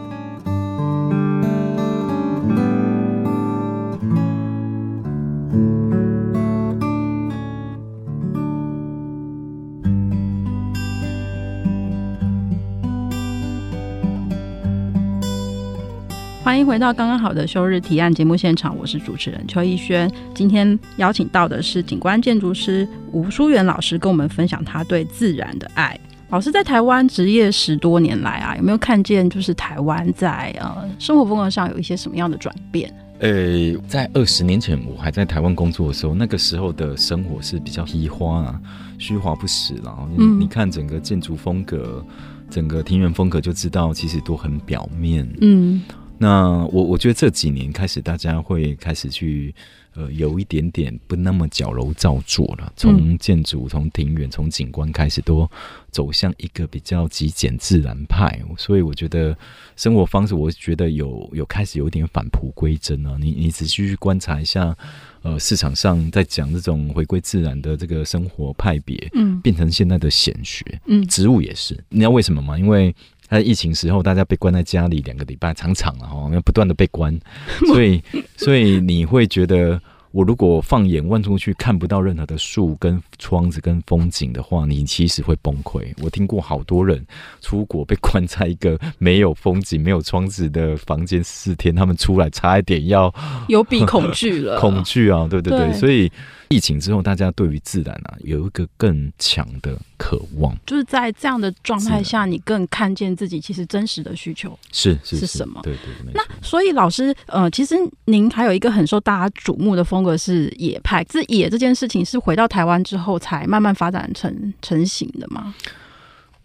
[16.53, 20.13] 欢迎回到刚刚好的休日提案节目现场，我是主持人邱逸轩。
[20.35, 25.99] 今天邀请到的是景观建筑师吴淑媛老师，跟我们分享他对自然的爱。
[26.29, 32.93] 老师在台湾职业十多年来啊，有没有看见就是台湾在呃生活风格上有一些什么样的转变？
[33.21, 38.61] 呃，在二十年前我还在台湾工作的时候，那个时候的生活是比较虚花啊，
[38.99, 40.07] 虚华不实了。
[40.19, 42.05] 嗯，你看整个建筑风格，
[42.51, 45.27] 整个庭院风格，就知道其实都很表面。
[45.41, 45.81] 嗯。
[46.23, 49.53] 那我我觉得这几年开始，大家会开始去
[49.97, 52.73] 呃有一点点不那么矫揉造作了。
[52.77, 55.51] 从建筑、从庭园、从景观开始，都
[55.91, 58.41] 走向一个比较极简自然派。
[58.57, 59.37] 所以我觉得
[59.75, 63.17] 生活方式，我觉得有有开始有点返璞归真啊。
[63.19, 64.77] 你你仔细去观察一下，
[65.23, 71.77] 呃，市场上在讲这种回归自然的这个生活派别，嗯，变成现在的显学，嗯，植物也是。
[71.89, 72.57] 你知道为什么吗？
[72.57, 72.95] 因为
[73.39, 77.19] 在疫情时候，大家被关在家里两个礼拜，常常了哈，要不断的被关，
[77.67, 78.03] 所以，
[78.37, 79.81] 所以你会觉得。
[80.15, 85.91] 我如果放眼望出去看不到任何的树跟窗子跟风景的话，你其实会崩溃。
[86.03, 87.03] 我听过好多人
[87.41, 93.11] 出国被关在一个没有风景、没有窗子的房间四天，他们出来差一点要
[93.49, 95.27] 有比恐惧了， 恐惧啊！
[95.31, 96.13] 对对对，对所以
[96.51, 100.55] 疫情之后，大家对于自然啊有一个更强的渴望。
[100.67, 105.61] 就是在这样的状态下，你更看见自己其实真实的需求是是是什么？
[105.63, 106.13] 对对对。
[106.13, 110.03] 那所以老师，呃，其实您还有一个很受大家瞩目的风。
[110.03, 115.55] 格是野派，这野这件事情是回到台湾之后才慢慢发展成成型的吗？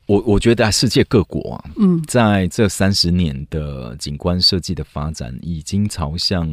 [0.05, 6.47] 我我觉得世界各国啊，嗯，在这三十年的景观设计的发展，已经朝向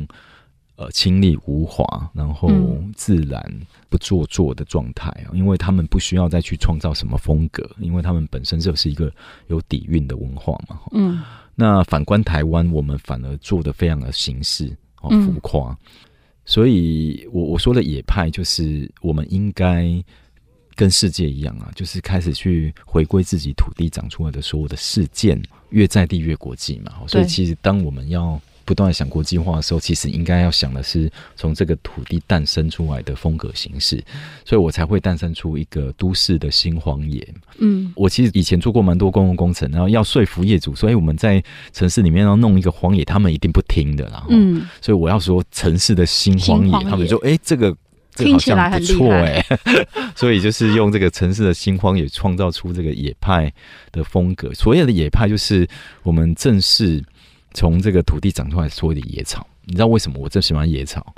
[0.77, 2.51] 呃清丽无华，然后
[2.95, 3.41] 自然
[3.89, 9.13] 不做作的状态啊，因为他们不需要再去创造什么风格，因为他们本身就是一个
[9.49, 10.81] 有底蕴的文化嘛。
[10.93, 11.23] 嗯，
[11.55, 15.71] 那反观台湾，我们反而做的非常的形式哦浮夸。
[15.73, 15.77] 嗯
[16.47, 19.89] 所以，我我说的野派，就是我们应该
[20.75, 26.93] 跟世界一样啊，就是开始去回归自己土地长出来的所有的事件，越在地越国际嘛。
[27.07, 34.03] 所以，其实当我们要不断想国际化的时候，其实应该要想的是从这个土地诞生出来的风格形式，
[34.45, 37.27] 所以我才会诞生出一个都市的新荒野。
[37.59, 44.25] 嗯，我其实以前做过蛮多公共工程，然后要说服业主，所以我们在城市里面要弄一个荒野，他们一定不听的啦。
[44.31, 47.77] 嗯，所以我要说城市的新荒野，荒野他们就说：“哎、欸，这个
[48.15, 49.45] 这个好像不错哎。”
[50.17, 53.53] 所以就是用这个城市的新荒野创造出这个野派
[53.93, 54.53] 的风格。
[54.55, 55.69] 所谓的野派就是
[56.03, 57.03] 我们正式。
[57.55, 61.15] 从这个土地长出来所有的野草，你知道为什么我最喜欢野草？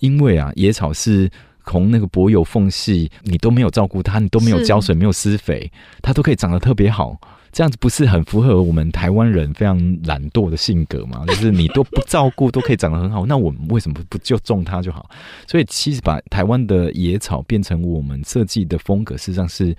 [0.00, 1.30] 因为啊，野草是
[1.64, 5.70] 从那个柏油缝隙，你都没有照顾它，你都没有浇水，没有施肥，
[6.02, 7.18] 它都可以长得特别好。
[7.52, 11.24] 这样子不是很符合我们台湾人非常懒惰的性格吗？
[11.28, 15.08] 就是你都不照顾，都可以长得很好，那我们为什么不就种它就好？
[15.46, 19.74] 所以其实把台湾的野草变成我们设计的风格，事实上是。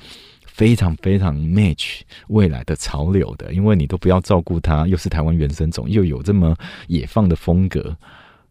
[0.57, 6.55] 非常非常 match 未来的潮流的，因为你都不要照顾它，又是台湾原生种，又有这么
[6.87, 7.95] 野放的风格，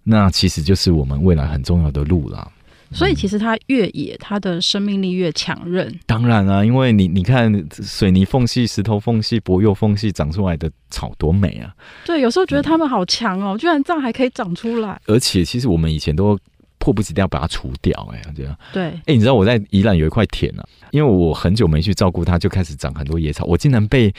[0.04, 2.48] 那其实就是我们未来很重要的路啦。
[2.92, 5.92] 所以其实它越野，它的生命力越强韧。
[6.06, 11.74] 当然啊，因为你你看水泥缝隙、石头缝隙、柏油缝隙长出来的草多美啊！
[12.04, 15.00] 对，有时候觉得它们好强哦，居然这样还可以长出来。
[15.06, 16.38] 而且其实我们以前都。
[16.78, 18.84] 迫不及待要把它除掉，哎，这样对。
[18.84, 20.64] 哎，你知道我在宜兰有一块田啊，
[20.96, 23.44] 因为我很久没去照顾它，就开始长很多野草。
[23.44, 24.10] 我竟然被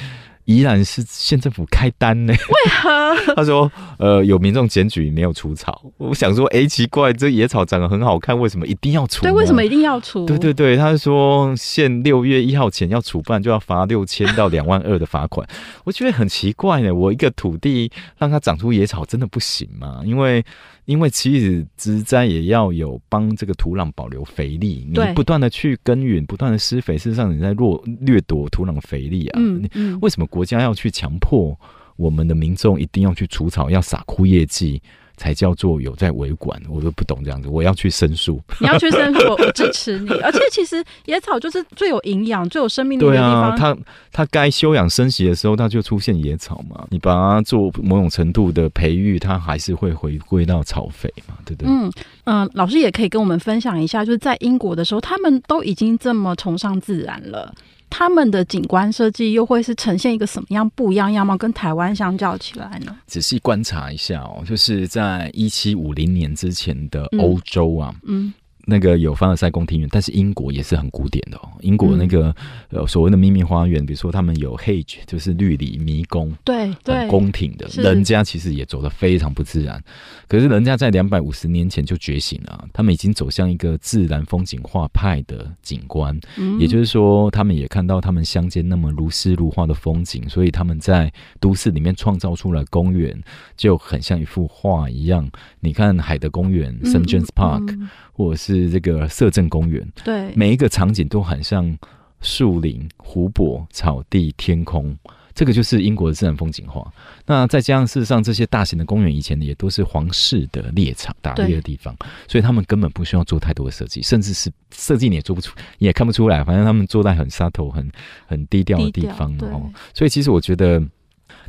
[0.48, 2.32] 宜兰是县政府开单呢？
[2.32, 3.36] 为何？
[3.36, 3.70] 他说，
[4.00, 5.92] 呃，有民众检举没有除草。
[5.98, 9.24] 我想说，哎、欸，奇怪，这野草长得很好看，为什么一定要除？
[9.24, 10.26] 对，为什么一定要除？
[10.26, 15.46] 对对对，他说限六月一号前要除，不然就要罚六千到两万二的罚款。
[15.84, 20.02] 我觉得很奇怪呢，我一个土地让它长出野草，真的不行吗？
[20.06, 20.42] 因为。
[20.88, 29.38] 因为其实植栽也要有帮这个土壤保留肥力，你不断的去耕耘，不断的施肥，事实上你在弱掠夺土壤肥力啊。
[29.38, 30.00] 嗯嗯。
[30.02, 31.58] 为什么国家要去强迫
[31.96, 34.80] 我们的民众一定要去除草，要撒枯叶剂？
[35.20, 38.40] 才叫做有在维管，我都不懂这样子，我要去申诉。
[38.62, 40.12] 你要去申诉，我支持你。
[40.20, 43.50] 而且其实野草就是最有营养、最有生命力的地方。
[43.58, 43.78] 对啊，它
[44.12, 46.86] 它该休养生息的时候，它就出现野草嘛。
[46.92, 51.68] 你把它做某种程度的培育，它还是会回归到草肥嘛，对不对？
[51.68, 51.92] 嗯
[52.26, 57.52] 嗯、呃，老师也可以跟我们分享一下，就是在英国的时候，他们都已经这么崇尚自然了。
[57.90, 61.38] 他们的景观设计又会是呈现一个什么样不一样样貌？
[61.38, 62.96] 跟台湾相较起来呢？
[63.06, 68.26] 仔细观察一下哦，就是在一七五零年之前的欧洲啊，嗯。
[68.28, 68.34] 嗯
[68.70, 71.50] 那个有凡尔赛宫廷园，但是英国也是很古典的哦。
[71.62, 72.36] 英国那个
[72.70, 77.66] 呃所谓的秘密花园，比如说他们有 Hedge，就是绿篱迷宫，对对，宫廷的。
[77.82, 79.82] 人家其实也走的非常不自然，
[80.28, 86.20] 可是人家在两百五十年前就觉醒了，他们已经走向一个自然风景画派的景观。
[86.36, 91.10] 嗯，也就是说，他们也看到他们乡间那么如诗如画的风景，所以他们在
[91.40, 93.18] 都市里面创造出来公园，
[93.56, 95.30] 就很像一幅画一样。
[95.62, 97.08] 你看海德公园 St.
[97.08, 97.78] James Park。
[98.18, 101.78] 或者是这个摄政公园，对，每一个场景都很像
[102.20, 104.98] 树林、湖泊、草地、天空，
[105.36, 106.92] 这个就是英国的自然风景画。
[107.28, 111.96] 那再加上事实上，这些大型的公园以前也都是皇室的猎场、打猎的地方，
[112.28, 116.44] 所以他们根本不需要做太多的设计，甚至是设计你也做不出，你也看不出来。
[116.44, 117.88] 反正他们坐在很沙头、很
[118.26, 119.70] 很低调的地方哦。
[119.94, 120.82] 所以其实我觉得。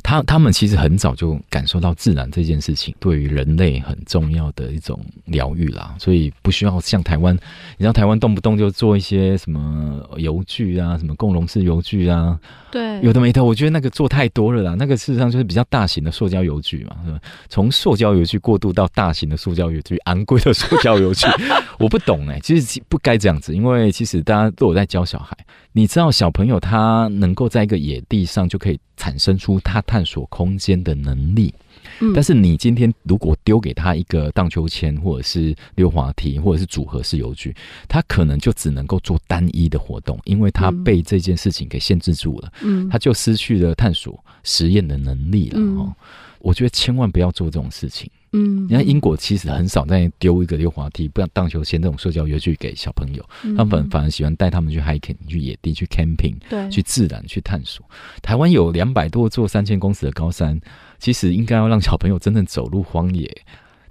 [0.03, 12.39] 他他们其实很早就感受到自然这件事情对于人类很重要的一种疗愈啦，所以不需要像台湾，你知道台湾动不动就做一些什么油具啊，什么共融式油具啊，
[12.71, 17.19] 对，有的没的，我觉得那个做太多了啦，那个事实上就是比较大型的塑胶油具嘛，是吧？
[17.49, 21.27] 从塑胶油具过渡到大型的塑胶油具，昂贵的塑胶油具，
[21.77, 25.37] 我不懂哎、欸，其实不该这样子，因为其实大家都有在教小孩，
[25.71, 28.79] 你知道小朋友他能够在一个野地上就可以。
[28.99, 31.53] 产生出他探索空间的能力，
[32.01, 37.55] 嗯，但是你今天如果丢给他一个荡秋千，或者是溜滑梯，或者是组合式游具，
[37.87, 45.59] 他可能就只能够做单一的活动，因为他被这件事情给限制住了，嗯，他就失去了探索实验的能力了。
[45.59, 45.93] 嗯，
[46.39, 48.09] 我觉得千万不要做这种事情。
[48.31, 57.83] 嗯，你看英国其实很少在丢一个溜滑梯，不像荡秋千这种社交游具给小朋友，嗯、他们反反而喜欢带他们去 hiking，去野地，去 camping，对，去自然去探索。
[58.21, 60.61] 台湾有两百多座三千公尺的高山，
[60.99, 63.35] 其实应该要让小朋友真正走入荒野，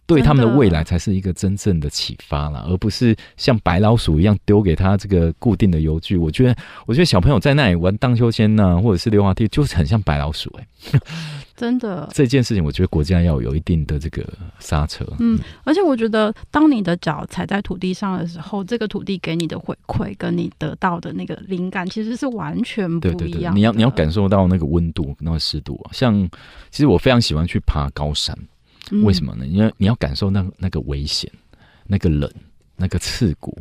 [0.08, 6.16] 对他们的未来才是一个真正的启发啦，而不是像白老鼠一样丢给他这个固定的游具。
[6.16, 6.56] 我觉得，
[6.86, 11.00] 我觉得小朋友在那里玩荡秋千呐，或者是溜滑梯，就是很像白老鼠哎、欸。
[11.58, 14.24] 真的，这件事情，我觉得国家要有一定的这个
[14.60, 15.04] 刹车。
[15.18, 23.24] 嗯，而且我觉得，当你的脚踩在土地上的时候，这个土地给你的回馈，跟你得到的那个灵感，其实是完全不一样的。
[23.24, 25.90] 对对对，你要你要感受到那个温度，那个湿度啊。
[25.92, 26.14] 像，
[26.70, 28.38] 其实我非常喜欢去爬高山，
[29.04, 29.46] 为什么呢？
[29.46, 31.30] 因为你要感受那那个危险、
[31.86, 32.30] 那个冷、
[32.76, 33.56] 那个刺骨，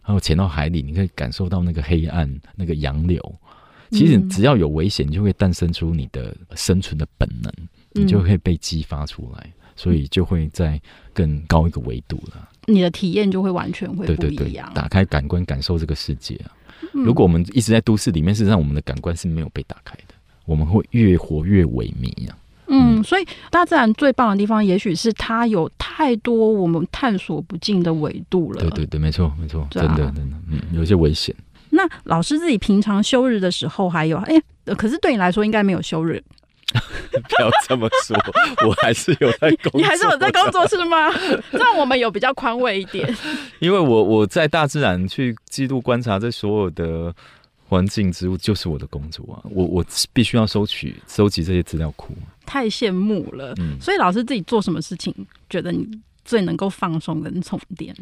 [0.00, 3.20] 还有潜到海里，你可以感受到那个黑暗、那个洋流。
[3.90, 7.52] 其实只要有危险，你就会诞生出你的生存的本能，
[7.92, 10.80] 你就会被激发出来，所以就会在
[11.12, 12.48] 更高一个维度了。
[12.66, 14.16] 你的体验就会完全会不一样。
[14.16, 16.50] 对对对，打开感官，感受这个世界啊！
[16.92, 20.14] 如果我们一直在都市里面，事实上我们的感官是没有被打开的，
[20.46, 22.38] 我们会越活越萎靡啊。
[22.72, 28.60] 嗯，所以大自然最棒的地方，也许是它有太多我们探索不尽的维度了。
[28.60, 31.34] 对对对，没错没错，真的真的，嗯，有些危险。
[31.70, 34.34] 那老师自己平常休日的时候还有哎、
[34.66, 36.22] 欸，可是对你来说应该没有休日。
[36.72, 38.16] 不要这么说，
[38.66, 39.72] 我还是有在工作。
[39.74, 41.12] 你还是有在工作是吗？
[41.50, 43.14] 这样我们有比较宽慰一点。
[43.60, 47.14] 因为我我在大自然去记录观察这所有的
[47.72, 49.40] 环境植物，就是我的工作啊。
[49.50, 52.14] 我我必须要收取收集这些资料库。
[52.44, 53.54] 太羡慕了。
[53.56, 53.80] 嗯。
[53.80, 55.14] 所以老师自己做什么事情，
[55.48, 55.88] 觉得你
[56.22, 57.96] 最能够放松跟充电？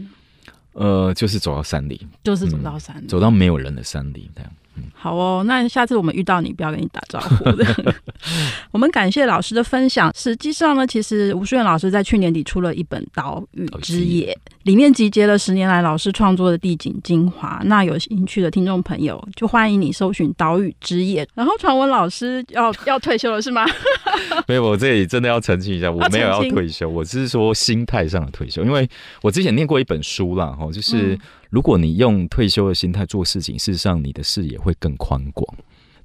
[0.72, 4.52] 呃，就是走到山里，就是走到山里，嗯，走到没有人的山里，这样。
[4.94, 7.94] 好哦，那下次我们遇到你，不要跟你打招呼的。
[8.70, 10.12] 我们感谢老师的分享。
[10.14, 14.32] 实际上呢，其实吴书远老师在去年底出了一本《岛屿之野》，
[14.64, 17.60] 里面集结了十年来老师创作的地景精华。
[17.64, 21.24] 那有兴趣的听众朋友，就欢迎你搜寻《岛屿之野》。
[21.34, 23.66] 然后传闻老师要要退休了，是吗？
[24.46, 28.62] 没有，我这里真的要澄清一下，我没有要退休，我只是说心态上的退休。
[28.62, 28.88] 因为
[29.22, 31.18] 我之前念过一本书啦，哈，就是。
[31.50, 35.46] 如果你用退休的心态做事情，事实上你的视野会更宽广，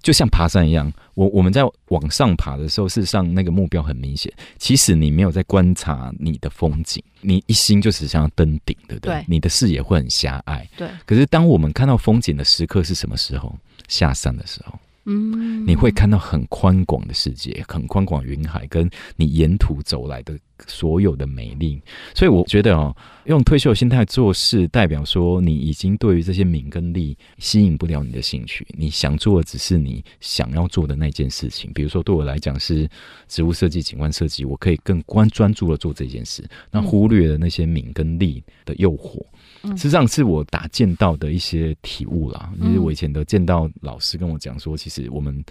[0.01, 0.91] 就像爬山一样。
[1.13, 4.31] 我我们在往上爬的时候，事实上那个目标很明显。
[4.57, 9.13] 其实你没有在观察你的风景，你一心就只想要登顶，对不对？
[9.13, 9.25] 对。
[9.27, 10.67] 你的视野会很狭隘。
[10.75, 10.89] 对。
[11.05, 13.55] 可是当我们看到风景的时刻是什么时候？
[13.87, 14.77] 下山的时候。
[15.05, 15.65] 嗯。
[15.65, 20.37] 你会看到很宽广的世界，很宽广云海，跟你沿途走来的。
[20.67, 21.81] 所有的美丽，
[22.13, 22.95] 所以我觉得哦，
[23.25, 31.69] 用退休的心态做事，代表说你已经对于这些名跟利吸引不了你的兴趣，你想做的只是你想要做的那件事情。
[31.73, 32.89] 比如说，对我来讲是
[33.27, 36.41] 植物设计、景观设计，我可以更关专注的做这件事，
[36.71, 39.21] 那忽略了那些名跟利的诱惑。
[39.69, 45.43] 实际上是我打剑道的一些体悟啦，因为我以前的剑道老师跟我讲说，其实我们。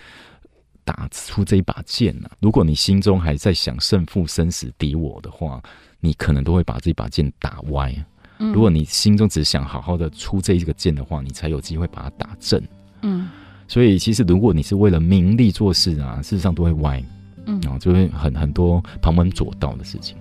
[0.86, 2.36] 打出这一把剑呢、啊？
[2.40, 5.58] 如果你心中还在想胜负、生死敌我的话，
[5.98, 7.90] 你可能都会把这把剑打歪。
[8.36, 12.62] 嗯、如果你心中只想好好的出这一个剑的话，你才有机会把它打正。
[13.00, 13.30] 嗯，
[13.66, 17.02] 所以其实如果你是为了名利做事啊，事实上都会歪。
[17.46, 20.18] 嗯，然后就会很很多旁门左道的事情。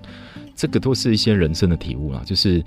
[0.56, 2.64] 这个都是一些人生的体悟啦，就是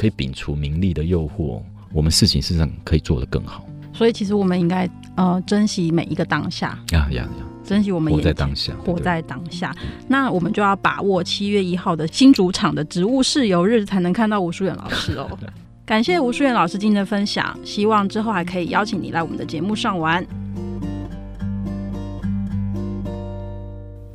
[0.00, 1.60] 可以摒除名利的诱惑，
[1.92, 3.66] 我们事情事实上可以做得更好。
[3.92, 7.28] 所以，其实我们应该呃珍惜每一个当下呀呀呀！
[7.62, 9.76] 珍惜我们活在当下，活在当下。
[10.08, 15.28] 那我们就要把握七月一号的新主场的植物室游日，才能看到吴淑远老师哦。
[15.84, 20.26] 感谢吴淑远老师今天的分享，希望之后还可以邀请你来我们的节目上玩。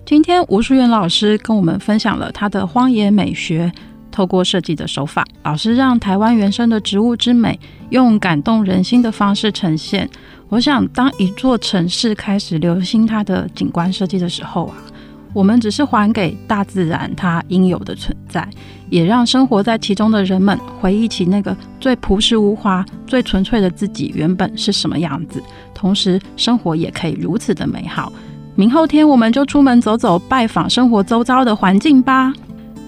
[0.04, 3.72] 今天吴淑远老师跟我们分享了他的荒野美学。
[4.16, 7.60] 透过设计的手法，老师让台湾原生的植物之美
[7.90, 10.10] 用感动人心的方式呈现。
[10.48, 14.78] 我想，当一座城市开始流行它的景观设计的时候啊，
[15.34, 18.48] 我们只是还给大自然它应有的存在，
[18.90, 25.44] 也让生活在其中的人们回忆起那个最朴实无华、最纯粹的自己原本是什么样子。
[25.74, 28.14] 同时，生活也可以如此的美好。
[28.56, 32.32] 明后天，我们就出门走走，拜访生活周遭的环境吧。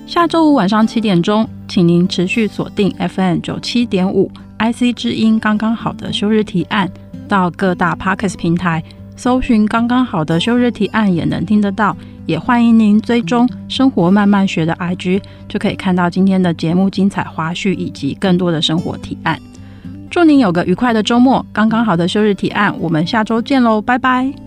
[0.08, 6.90] 下周五晚上七点钟，请您持续锁定 FM 九七点五 IC 之音，刚刚好的休日提案，
[7.28, 8.82] 到各大 parkas 平台
[9.18, 11.96] 搜寻“刚刚好的休日提案”也能听得到。
[12.26, 19.38] 也欢迎您追踪生活慢慢学的 IG，就可以看到今天的节目精彩花絮以及更多的生活提案。
[20.10, 21.46] 祝您有个愉快的周末！
[21.52, 24.47] 刚刚好的休日提案，我们下周见喽，拜拜。